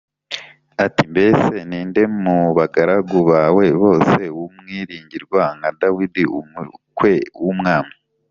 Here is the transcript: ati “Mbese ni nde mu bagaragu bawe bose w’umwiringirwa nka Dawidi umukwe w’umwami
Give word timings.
ati 0.85 1.03
“Mbese 1.11 1.53
ni 1.69 1.79
nde 1.89 2.03
mu 2.21 2.37
bagaragu 2.57 3.17
bawe 3.31 3.65
bose 3.81 4.21
w’umwiringirwa 4.37 5.41
nka 5.57 5.69
Dawidi 5.81 6.23
umukwe 6.39 7.13
w’umwami 7.43 7.93